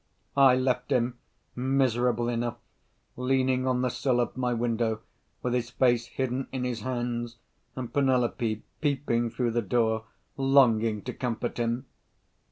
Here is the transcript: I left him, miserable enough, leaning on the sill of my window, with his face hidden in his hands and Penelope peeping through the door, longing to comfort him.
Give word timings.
I 0.35 0.55
left 0.55 0.91
him, 0.91 1.19
miserable 1.55 2.27
enough, 2.27 2.57
leaning 3.15 3.67
on 3.67 3.83
the 3.83 3.89
sill 3.91 4.19
of 4.19 4.35
my 4.35 4.51
window, 4.51 5.01
with 5.43 5.53
his 5.53 5.69
face 5.69 6.07
hidden 6.07 6.47
in 6.51 6.63
his 6.63 6.81
hands 6.81 7.37
and 7.75 7.93
Penelope 7.93 8.63
peeping 8.81 9.29
through 9.29 9.51
the 9.51 9.61
door, 9.61 10.05
longing 10.37 11.03
to 11.03 11.13
comfort 11.13 11.59
him. 11.59 11.85